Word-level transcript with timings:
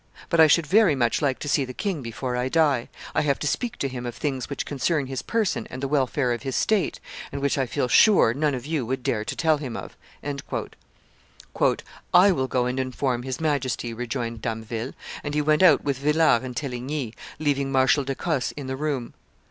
But 0.31 0.39
I 0.39 0.47
should 0.47 0.65
very 0.65 0.95
much 0.95 1.21
like 1.21 1.37
to 1.41 1.47
see 1.47 1.63
the 1.63 1.75
king 1.75 2.01
before 2.01 2.35
I 2.35 2.49
die; 2.49 2.89
I 3.13 3.21
have 3.21 3.37
to 3.37 3.45
speak 3.45 3.77
to 3.77 3.87
him 3.87 4.07
of 4.07 4.15
things 4.15 4.49
which 4.49 4.65
concern 4.65 5.05
his 5.05 5.21
person 5.21 5.67
and 5.69 5.79
the 5.79 5.87
welfare 5.87 6.33
of 6.33 6.41
his 6.41 6.55
state, 6.55 6.99
and 7.31 7.39
which 7.39 7.55
I 7.55 7.67
feel 7.67 7.87
sure 7.87 8.33
none 8.33 8.55
of 8.55 8.65
you 8.65 8.83
would 8.83 9.03
dare 9.03 9.23
to 9.23 9.35
tell 9.35 9.57
him 9.59 9.77
of." 9.77 9.95
"I 12.11 12.31
will 12.31 12.47
go 12.47 12.65
and 12.65 12.79
inform 12.79 13.21
his 13.21 13.39
Majesty,..." 13.39 13.93
rejoined 13.93 14.41
Damville; 14.41 14.93
and 15.23 15.35
he 15.35 15.41
went 15.43 15.61
out 15.61 15.83
with 15.83 15.99
Villars 15.99 16.41
and 16.43 16.55
Teligny, 16.57 17.13
leaving 17.37 17.71
Marshal 17.71 18.03
de 18.03 18.15
Cosse 18.15 18.53
in 18.53 18.65
the 18.65 18.75
room. 18.75 19.13